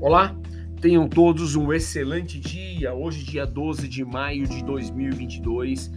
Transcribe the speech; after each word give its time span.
Olá, 0.00 0.32
tenham 0.80 1.08
todos 1.08 1.56
um 1.56 1.72
excelente 1.72 2.38
dia. 2.38 2.94
Hoje, 2.94 3.24
dia 3.24 3.44
12 3.44 3.88
de 3.88 4.04
maio 4.04 4.46
de 4.46 4.62
2022. 4.62 5.90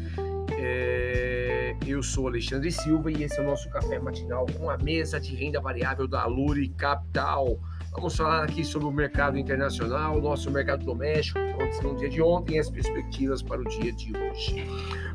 É... 0.58 1.76
Eu 1.86 2.02
sou 2.02 2.28
Alexandre 2.28 2.72
Silva 2.72 3.12
e 3.12 3.24
esse 3.24 3.40
é 3.40 3.44
o 3.44 3.46
nosso 3.46 3.70
café 3.70 4.00
matinal 4.00 4.48
com 4.58 4.72
a 4.72 4.78
mesa 4.80 5.20
de 5.20 5.36
renda 5.36 5.62
variável 5.62 6.08
da 6.08 6.26
Luri 6.26 6.70
Capital. 6.70 7.60
Vamos 7.92 8.18
falar 8.18 8.44
aqui 8.44 8.64
sobre 8.66 8.88
o 8.88 8.92
mercado 8.92 9.38
internacional, 9.38 10.18
o 10.18 10.22
nosso 10.22 10.50
mercado 10.50 10.84
doméstico, 10.84 11.38
que 11.38 11.52
aconteceu 11.52 11.94
no 11.94 12.00
dia 12.00 12.10
de 12.10 12.22
ontem 12.24 12.56
e 12.56 12.60
as 12.60 12.72
perspectivas 12.72 13.44
para 13.44 13.62
o 13.62 13.66
dia 13.66 13.94
de 13.94 14.12
hoje. 14.18 14.66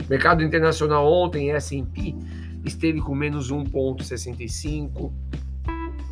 Mercado 0.09 0.45
internacional 0.45 1.13
ontem, 1.13 1.51
S&P 1.51 2.15
esteve 2.65 3.01
com 3.01 3.17
menos 3.17 3.51
1,65, 3.51 5.13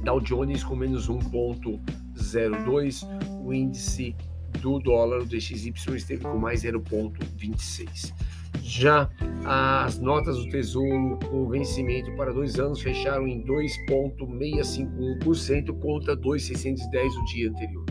Dow 0.03 0.21
Jones 0.21 0.65
com 0.65 0.75
menos 0.75 1.09
1,65 1.09 2.04
0,2, 2.17 3.03
o 3.45 3.53
índice 3.53 4.15
do 4.61 4.79
dólar, 4.79 5.23
o 5.23 5.27
DXY, 5.27 5.73
esteve 5.97 6.23
com 6.23 6.39
mais 6.39 6.63
0,26. 6.63 8.15
Já 8.63 9.11
as 9.45 9.99
notas 9.99 10.39
do 10.39 10.49
Tesouro 10.49 11.19
com 11.29 11.49
vencimento 11.49 12.15
para 12.17 12.33
dois 12.33 12.59
anos 12.59 12.81
fecharam 12.81 13.29
em 13.29 13.45
2,651% 13.45 15.79
contra 15.81 16.17
2,610 16.17 17.17
o 17.17 17.25
dia 17.27 17.51
anterior. 17.51 17.85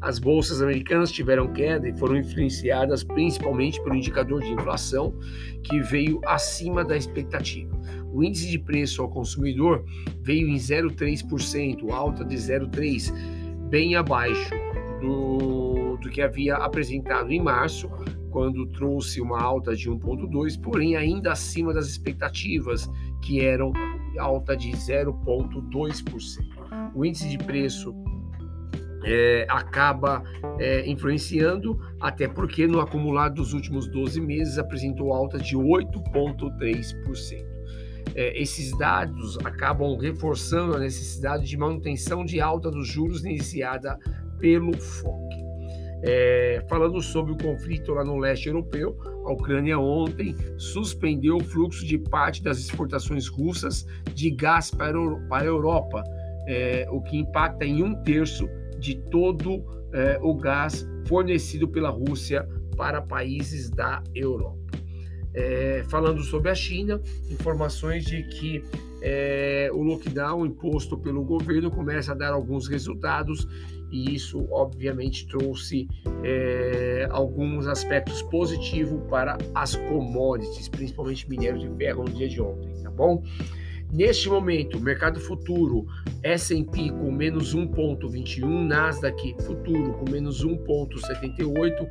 As 0.00 0.18
bolsas 0.18 0.62
americanas 0.62 1.10
tiveram 1.10 1.52
queda 1.52 1.88
e 1.88 1.98
foram 1.98 2.16
influenciadas 2.16 3.02
principalmente 3.02 3.82
pelo 3.82 3.96
indicador 3.96 4.42
de 4.42 4.52
inflação, 4.52 5.18
que 5.64 5.80
veio 5.80 6.20
acima 6.26 6.84
da 6.84 6.96
expectativa. 6.96 7.74
O 8.12 8.22
índice 8.22 8.48
de 8.48 8.58
preço 8.58 9.02
ao 9.02 9.10
consumidor 9.10 9.84
veio 10.22 10.48
em 10.48 10.56
0,3%, 10.56 11.90
alta 11.90 12.24
de 12.24 12.36
0,3%, 12.36 13.12
bem 13.68 13.96
abaixo 13.96 14.50
do, 15.00 15.96
do 15.96 16.08
que 16.08 16.22
havia 16.22 16.56
apresentado 16.56 17.30
em 17.30 17.40
março, 17.40 17.88
quando 18.30 18.66
trouxe 18.66 19.20
uma 19.20 19.40
alta 19.40 19.74
de 19.74 19.90
1,2, 19.90 20.60
porém 20.60 20.96
ainda 20.96 21.32
acima 21.32 21.72
das 21.72 21.86
expectativas, 21.86 22.90
que 23.22 23.40
eram 23.40 23.72
alta 24.18 24.56
de 24.56 24.70
0,2%. 24.72 26.92
O 26.94 27.04
índice 27.04 27.28
de 27.28 27.38
preço 27.38 27.94
é, 29.04 29.46
acaba 29.48 30.22
é, 30.58 30.88
influenciando, 30.88 31.78
até 32.00 32.28
porque 32.28 32.66
no 32.66 32.80
acumulado 32.80 33.36
dos 33.36 33.52
últimos 33.52 33.88
12 33.88 34.20
meses 34.20 34.58
apresentou 34.58 35.12
alta 35.12 35.38
de 35.38 35.56
8,3% 35.56 37.55
é, 38.16 38.40
esses 38.40 38.76
dados 38.78 39.38
acabam 39.44 39.96
reforçando 39.98 40.74
a 40.74 40.78
necessidade 40.78 41.44
de 41.44 41.56
manutenção 41.56 42.24
de 42.24 42.40
alta 42.40 42.70
dos 42.70 42.88
juros 42.88 43.24
iniciada 43.24 43.98
pelo 44.38 44.72
FOC. 44.72 45.36
É, 46.02 46.64
falando 46.68 47.00
sobre 47.02 47.32
o 47.32 47.36
conflito 47.36 47.92
lá 47.92 48.04
no 48.04 48.16
leste 48.16 48.48
europeu, 48.48 48.96
a 49.26 49.32
Ucrânia 49.32 49.78
ontem 49.78 50.34
suspendeu 50.56 51.36
o 51.36 51.44
fluxo 51.44 51.84
de 51.84 51.98
parte 51.98 52.42
das 52.42 52.58
exportações 52.58 53.28
russas 53.28 53.86
de 54.14 54.30
gás 54.30 54.70
para, 54.70 54.96
a 55.30 55.44
Europa, 55.44 56.02
é, 56.48 56.86
o 56.90 57.02
que 57.02 57.18
impacta 57.18 57.66
em 57.66 57.82
um 57.82 57.94
terço 58.02 58.48
de 58.78 58.94
todo 59.10 59.62
é, 59.92 60.18
o 60.22 60.34
gás 60.34 60.86
fornecido 61.06 61.68
pela 61.68 61.90
Rússia 61.90 62.48
para 62.76 63.02
países 63.02 63.70
da 63.70 64.02
Europa 64.14 64.65
é, 65.36 65.84
falando 65.88 66.22
sobre 66.22 66.50
a 66.50 66.54
China, 66.54 67.00
informações 67.30 68.04
de 68.04 68.22
que 68.24 68.64
é, 69.02 69.68
o 69.72 69.82
lockdown 69.82 70.46
imposto 70.46 70.96
pelo 70.96 71.22
governo 71.22 71.70
começa 71.70 72.12
a 72.12 72.14
dar 72.14 72.32
alguns 72.32 72.66
resultados 72.66 73.46
e 73.90 74.14
isso 74.14 74.48
obviamente 74.50 75.28
trouxe 75.28 75.86
é, 76.24 77.06
alguns 77.10 77.66
aspectos 77.66 78.22
positivos 78.22 79.00
para 79.08 79.38
as 79.54 79.76
commodities, 79.76 80.68
principalmente 80.68 81.28
minério 81.28 81.58
de 81.58 81.68
ferro 81.76 82.04
no 82.04 82.10
dia 82.10 82.28
de 82.28 82.40
ontem, 82.40 82.82
tá 82.82 82.90
bom? 82.90 83.22
Neste 83.92 84.28
momento, 84.28 84.80
mercado 84.80 85.20
futuro, 85.20 85.86
S&P 86.22 86.90
com 86.90 87.10
menos 87.10 87.54
1,21, 87.54 88.66
Nasdaq 88.66 89.34
futuro 89.42 89.94
com 89.94 90.10
menos 90.10 90.44
1,78, 90.44 91.88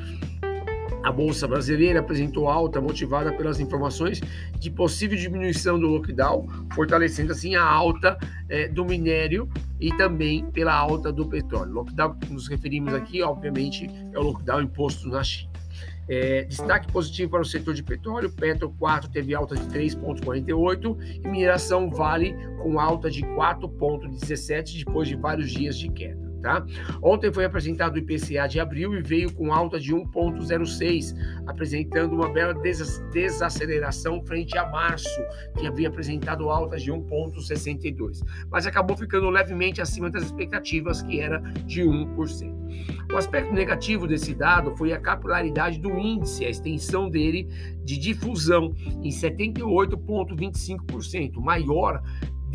A 1.05 1.11
Bolsa 1.11 1.47
Brasileira 1.47 1.99
apresentou 1.99 2.49
alta 2.49 2.81
motivada 2.81 3.31
pelas 3.31 3.59
informações 3.59 4.19
de 4.57 4.71
possível 4.71 5.15
diminuição 5.15 5.79
do 5.79 5.85
lockdown, 5.85 6.47
fortalecendo 6.73 7.31
assim 7.31 7.53
a 7.53 7.63
alta 7.63 8.17
é, 8.49 8.67
do 8.67 8.83
minério 8.83 9.47
e 9.79 9.95
também 9.97 10.49
pela 10.49 10.73
alta 10.73 11.13
do 11.13 11.27
petróleo. 11.27 11.73
Lockdown 11.73 12.17
que 12.17 12.33
nos 12.33 12.47
referimos 12.47 12.91
aqui, 12.91 13.21
obviamente, 13.21 13.87
é 14.11 14.17
o 14.17 14.23
lockdown 14.23 14.63
imposto 14.63 15.07
na 15.07 15.23
China. 15.23 15.51
É, 16.09 16.43
destaque 16.45 16.91
positivo 16.91 17.29
para 17.29 17.41
o 17.41 17.45
setor 17.45 17.75
de 17.75 17.83
petróleo, 17.83 18.31
Petro 18.31 18.71
4 18.71 19.07
teve 19.11 19.35
alta 19.35 19.55
de 19.55 19.65
3,48 19.67 21.21
e 21.23 21.27
mineração 21.27 21.87
Vale 21.87 22.35
com 22.63 22.79
alta 22.79 23.11
de 23.11 23.21
4,17 23.21 24.83
depois 24.83 25.07
de 25.07 25.15
vários 25.15 25.51
dias 25.51 25.77
de 25.77 25.87
queda. 25.87 26.24
Tá? 26.41 26.63
Ontem 27.01 27.33
foi 27.33 27.45
apresentado 27.45 27.95
o 27.95 27.97
IPCA 27.97 28.47
de 28.47 28.59
abril 28.59 28.93
e 28.93 29.01
veio 29.01 29.33
com 29.33 29.51
alta 29.51 29.79
de 29.79 29.93
1,06, 29.93 31.15
apresentando 31.47 32.13
uma 32.13 32.29
bela 32.29 32.53
desaceleração 33.11 34.23
frente 34.25 34.55
a 34.57 34.69
março, 34.69 35.21
que 35.57 35.65
havia 35.65 35.87
apresentado 35.87 36.49
alta 36.49 36.77
de 36.77 36.91
1,62, 36.91 38.21
mas 38.49 38.67
acabou 38.67 38.95
ficando 38.95 39.29
levemente 39.29 39.81
acima 39.81 40.09
das 40.09 40.23
expectativas, 40.23 41.01
que 41.01 41.19
era 41.19 41.39
de 41.65 41.81
1%. 41.81 42.53
O 43.11 43.17
aspecto 43.17 43.51
negativo 43.53 44.07
desse 44.07 44.35
dado 44.35 44.75
foi 44.75 44.91
a 44.93 44.99
capilaridade 44.99 45.79
do 45.79 45.97
índice, 45.97 46.45
a 46.45 46.49
extensão 46.49 47.09
dele 47.09 47.47
de 47.83 47.97
difusão 47.97 48.75
em 49.01 49.09
78,25%, 49.09 51.37
maior 51.37 52.03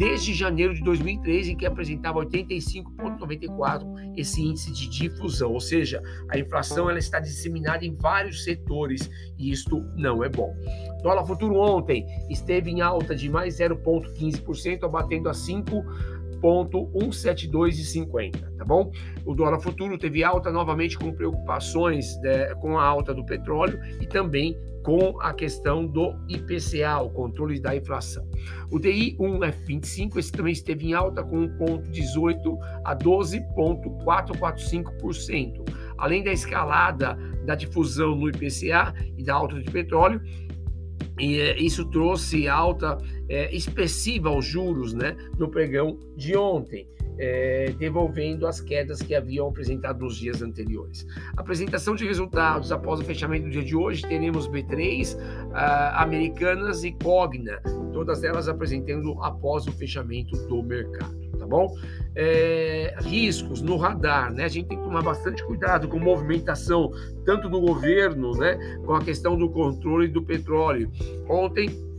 desde 0.00 0.32
janeiro 0.32 0.72
de 0.72 0.82
2013, 0.82 1.52
em 1.52 1.56
que 1.58 1.66
apresentava 1.66 2.24
85,94 2.24 4.14
esse 4.16 4.40
índice 4.40 4.72
de 4.72 4.88
difusão, 4.88 5.52
ou 5.52 5.60
seja, 5.60 6.02
a 6.30 6.38
inflação 6.38 6.88
ela 6.88 6.98
está 6.98 7.20
disseminada 7.20 7.84
em 7.84 7.94
vários 7.94 8.42
setores 8.42 9.10
e 9.36 9.50
isto 9.50 9.78
não 9.94 10.24
é 10.24 10.28
bom. 10.30 10.56
Dólar 11.02 11.26
futuro 11.26 11.54
ontem 11.56 12.06
esteve 12.30 12.70
em 12.70 12.80
alta 12.80 13.14
de 13.14 13.28
mais 13.28 13.58
0,15%, 13.58 14.84
abatendo 14.84 15.28
a 15.28 15.34
5 15.34 15.84
172,50, 16.42 18.56
tá 18.56 18.64
bom? 18.64 18.90
O 19.24 19.34
dólar 19.34 19.60
futuro 19.60 19.96
teve 19.98 20.24
alta 20.24 20.50
novamente 20.50 20.98
com 20.98 21.12
preocupações 21.12 22.20
né, 22.20 22.52
com 22.56 22.76
a 22.78 22.84
alta 22.84 23.14
do 23.14 23.24
petróleo 23.24 23.78
e 24.00 24.06
também 24.06 24.58
com 24.82 25.20
a 25.20 25.32
questão 25.34 25.86
do 25.86 26.16
IPCA, 26.28 26.98
o 27.00 27.10
controle 27.10 27.60
da 27.60 27.76
inflação. 27.76 28.26
O 28.70 28.78
DI 28.78 29.14
1F25, 29.18 30.16
esse 30.16 30.32
também 30.32 30.52
esteve 30.52 30.88
em 30.88 30.94
alta 30.94 31.22
com 31.22 31.46
1,18 31.48 32.56
a 32.84 32.96
12,445%. 32.96 35.68
Além 35.98 36.24
da 36.24 36.32
escalada 36.32 37.18
da 37.44 37.54
difusão 37.54 38.14
no 38.14 38.30
IPCA 38.30 38.94
e 39.18 39.22
da 39.22 39.34
alta 39.34 39.60
de 39.60 39.70
petróleo, 39.70 40.22
e 41.20 41.40
é, 41.40 41.58
isso 41.60 41.84
trouxe 41.84 42.48
alta 42.48 42.98
é, 43.28 43.54
expressiva 43.54 44.28
aos 44.30 44.44
juros 44.44 44.94
né, 44.94 45.16
no 45.38 45.48
pregão 45.48 45.98
de 46.16 46.36
ontem, 46.36 46.88
é, 47.18 47.74
devolvendo 47.78 48.46
as 48.46 48.60
quedas 48.60 49.02
que 49.02 49.14
haviam 49.14 49.46
apresentado 49.48 50.00
nos 50.00 50.16
dias 50.16 50.40
anteriores. 50.40 51.06
Apresentação 51.36 51.94
de 51.94 52.06
resultados 52.06 52.72
após 52.72 52.98
o 52.98 53.04
fechamento 53.04 53.44
do 53.44 53.50
dia 53.50 53.62
de 53.62 53.76
hoje, 53.76 54.02
teremos 54.02 54.48
B3, 54.48 55.16
ah, 55.52 56.02
Americanas 56.02 56.82
e 56.82 56.92
Cogna, 56.92 57.60
todas 57.92 58.24
elas 58.24 58.48
apresentando 58.48 59.22
após 59.22 59.66
o 59.66 59.72
fechamento 59.72 60.34
do 60.48 60.62
mercado. 60.62 61.29
Bom? 61.50 61.74
É, 62.16 62.94
riscos 63.00 63.60
no 63.60 63.76
radar, 63.76 64.32
né? 64.32 64.44
A 64.44 64.48
gente 64.48 64.68
tem 64.68 64.78
que 64.78 64.84
tomar 64.84 65.02
bastante 65.02 65.44
cuidado 65.44 65.88
com 65.88 65.98
movimentação, 65.98 66.90
tanto 67.24 67.48
do 67.48 67.60
governo, 67.60 68.32
né? 68.36 68.58
Com 68.86 68.94
a 68.94 69.02
questão 69.02 69.36
do 69.36 69.50
controle 69.50 70.08
do 70.08 70.22
petróleo. 70.22 70.90
Ontem 71.28 71.89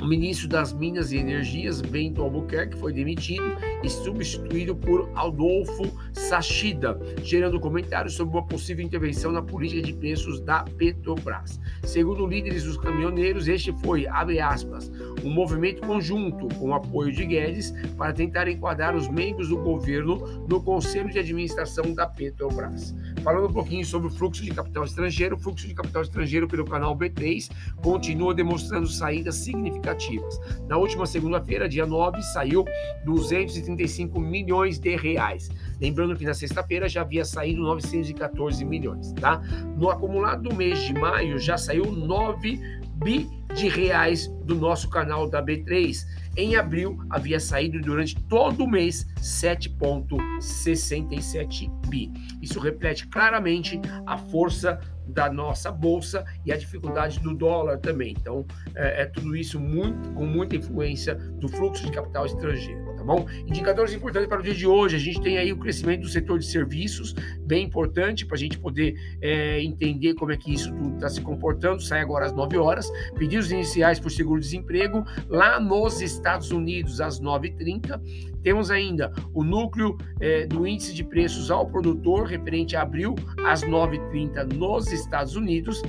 o 0.00 0.06
ministro 0.06 0.48
das 0.48 0.72
Minas 0.72 1.12
e 1.12 1.18
Energias, 1.18 1.80
Bento 1.80 2.22
Albuquerque, 2.22 2.76
foi 2.78 2.92
demitido 2.92 3.44
e 3.82 3.88
substituído 3.88 4.74
por 4.74 5.10
Adolfo 5.14 5.92
Sachida, 6.12 6.98
gerando 7.22 7.60
comentários 7.60 8.14
sobre 8.14 8.36
uma 8.36 8.46
possível 8.46 8.84
intervenção 8.84 9.30
na 9.30 9.42
política 9.42 9.82
de 9.82 9.92
preços 9.92 10.40
da 10.40 10.64
Petrobras. 10.64 11.60
Segundo 11.84 12.26
líderes 12.26 12.64
dos 12.64 12.78
caminhoneiros, 12.78 13.48
este 13.48 13.72
foi, 13.80 14.06
abre 14.06 14.40
aspas, 14.40 14.90
um 15.22 15.30
movimento 15.30 15.86
conjunto 15.86 16.48
com 16.56 16.70
o 16.70 16.74
apoio 16.74 17.12
de 17.12 17.26
Guedes 17.26 17.72
para 17.96 18.12
tentar 18.12 18.48
enquadrar 18.48 18.96
os 18.96 19.08
membros 19.08 19.48
do 19.48 19.58
governo 19.58 20.46
no 20.48 20.62
Conselho 20.62 21.10
de 21.10 21.18
Administração 21.18 21.92
da 21.92 22.06
Petrobras. 22.06 22.94
Falando 23.22 23.48
um 23.48 23.52
pouquinho 23.52 23.84
sobre 23.84 24.08
o 24.08 24.10
fluxo 24.10 24.42
de 24.42 24.50
capital 24.50 24.84
estrangeiro, 24.84 25.36
o 25.36 25.38
fluxo 25.38 25.68
de 25.68 25.74
capital 25.74 26.02
estrangeiro 26.02 26.48
pelo 26.48 26.64
canal 26.64 26.96
B3 26.96 27.50
continua 27.82 28.32
demonstrando 28.32 28.86
saídas 28.86 29.36
significativas. 29.36 30.40
Na 30.66 30.78
última 30.78 31.04
segunda-feira, 31.04 31.68
dia 31.68 31.84
9, 31.84 32.22
saiu 32.32 32.64
235 33.04 34.18
milhões 34.18 34.78
de 34.78 34.96
reais. 34.96 35.50
Lembrando 35.78 36.16
que 36.16 36.24
na 36.24 36.32
sexta-feira 36.32 36.88
já 36.88 37.02
havia 37.02 37.24
saído 37.24 37.60
914 37.60 38.64
milhões, 38.64 39.12
tá? 39.12 39.42
No 39.76 39.90
acumulado 39.90 40.48
do 40.48 40.54
mês 40.54 40.80
de 40.80 40.94
maio 40.94 41.38
já 41.38 41.58
saiu 41.58 41.92
9 41.92 42.58
bi 42.94 43.39
de 43.54 43.68
reais 43.68 44.26
do 44.44 44.54
nosso 44.54 44.88
canal 44.88 45.28
da 45.28 45.42
B3. 45.42 46.06
Em 46.36 46.54
abril, 46.56 46.98
havia 47.10 47.40
saído 47.40 47.80
durante 47.80 48.14
todo 48.14 48.62
o 48.64 48.70
mês 48.70 49.04
7,67 49.18 51.68
bi. 51.88 52.12
Isso 52.40 52.60
reflete 52.60 53.08
claramente 53.08 53.80
a 54.06 54.16
força 54.16 54.78
da 55.06 55.32
nossa 55.32 55.72
bolsa 55.72 56.24
e 56.46 56.52
a 56.52 56.56
dificuldade 56.56 57.18
do 57.20 57.34
dólar 57.34 57.78
também. 57.78 58.14
Então, 58.18 58.46
é, 58.74 59.02
é 59.02 59.06
tudo 59.06 59.36
isso 59.36 59.58
muito, 59.58 60.12
com 60.12 60.24
muita 60.24 60.54
influência 60.56 61.16
do 61.16 61.48
fluxo 61.48 61.84
de 61.84 61.90
capital 61.92 62.24
estrangeiro 62.26 62.90
tá 63.00 63.04
bom? 63.04 63.26
Indicadores 63.46 63.94
importantes 63.94 64.28
para 64.28 64.40
o 64.40 64.42
dia 64.42 64.54
de 64.54 64.66
hoje, 64.66 64.96
a 64.96 64.98
gente 64.98 65.20
tem 65.20 65.38
aí 65.38 65.52
o 65.52 65.56
crescimento 65.56 66.02
do 66.02 66.08
setor 66.08 66.38
de 66.38 66.46
serviços, 66.46 67.14
bem 67.40 67.64
importante 67.64 68.26
para 68.26 68.36
a 68.36 68.38
gente 68.38 68.58
poder 68.58 68.94
é, 69.22 69.62
entender 69.62 70.14
como 70.14 70.32
é 70.32 70.36
que 70.36 70.52
isso 70.52 70.72
tudo 70.74 70.94
está 70.94 71.08
se 71.08 71.20
comportando, 71.22 71.80
sai 71.80 72.00
agora 72.00 72.26
às 72.26 72.32
9 72.32 72.58
horas, 72.58 72.90
pedidos 73.40 73.50
iniciais 73.50 73.98
por 73.98 74.10
seguro-desemprego 74.10 75.04
lá 75.28 75.58
nos 75.58 76.00
Estados 76.00 76.50
Unidos 76.50 77.00
às 77.00 77.20
9h30, 77.20 78.00
temos 78.42 78.70
ainda 78.70 79.12
o 79.32 79.42
núcleo 79.42 79.96
é, 80.20 80.46
do 80.46 80.66
índice 80.66 80.94
de 80.94 81.04
preços 81.04 81.50
ao 81.50 81.66
produtor 81.66 82.26
referente 82.26 82.76
a 82.76 82.82
abril 82.82 83.14
às 83.46 83.62
9h30 83.62 84.52
nos 84.52 84.92
Estados 84.92 85.36
Unidos, 85.36 85.82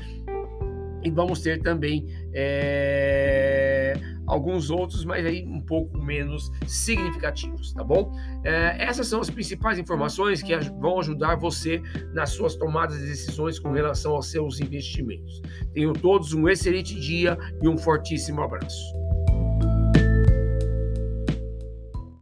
e 1.04 1.10
vamos 1.10 1.42
ter 1.42 1.62
também 1.62 2.06
é, 2.34 3.71
alguns 4.28 4.70
outros, 4.70 5.04
mas 5.06 5.26
aí 5.26 5.46
um 5.46 5.62
pouco 5.62 5.98
menos 5.98 6.52
significativos, 6.66 7.74
tá 7.74 7.84
bom? 7.84 8.14
É, 8.44 8.84
essas 8.84 9.08
são 9.08 9.20
as 9.20 9.30
principais 9.30 9.80
informações 9.80 10.42
que 10.42 10.56
vão 10.80 11.00
ajudar 11.00 11.36
você 11.36 11.82
nas 12.14 12.32
suas 12.32 12.56
tomadas 12.56 13.00
de 13.00 13.08
decisões 13.08 13.60
com 13.60 13.72
relação 13.72 14.14
aos 14.14 14.30
seus 14.30 14.60
investimentos. 14.60 15.42
Tenham 15.74 15.94
todos 15.94 16.34
um 16.34 16.48
excelente 16.48 17.00
dia 17.00 17.38
e 17.62 17.68
um 17.68 17.78
fortíssimo 17.78 18.42
abraço. 18.42 19.01